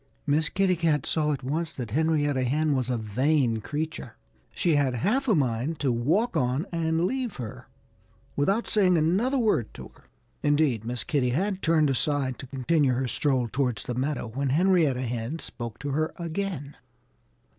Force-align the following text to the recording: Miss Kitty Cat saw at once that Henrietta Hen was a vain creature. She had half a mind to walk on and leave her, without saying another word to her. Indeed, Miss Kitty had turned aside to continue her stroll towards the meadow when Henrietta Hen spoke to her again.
Miss 0.25 0.49
Kitty 0.49 0.75
Cat 0.75 1.05
saw 1.05 1.31
at 1.31 1.43
once 1.43 1.71
that 1.73 1.91
Henrietta 1.91 2.43
Hen 2.43 2.75
was 2.75 2.89
a 2.89 2.97
vain 2.97 3.57
creature. 3.61 4.15
She 4.55 4.75
had 4.75 4.95
half 4.95 5.27
a 5.27 5.35
mind 5.35 5.77
to 5.81 5.91
walk 5.91 6.35
on 6.35 6.65
and 6.71 7.05
leave 7.05 7.35
her, 7.35 7.67
without 8.35 8.67
saying 8.67 8.97
another 8.97 9.37
word 9.37 9.71
to 9.75 9.89
her. 9.93 10.05
Indeed, 10.41 10.83
Miss 10.85 11.03
Kitty 11.03 11.29
had 11.29 11.61
turned 11.61 11.91
aside 11.91 12.39
to 12.39 12.47
continue 12.47 12.93
her 12.93 13.07
stroll 13.07 13.47
towards 13.47 13.83
the 13.83 13.93
meadow 13.93 14.25
when 14.25 14.49
Henrietta 14.49 15.03
Hen 15.03 15.37
spoke 15.37 15.77
to 15.77 15.89
her 15.89 16.15
again. 16.17 16.77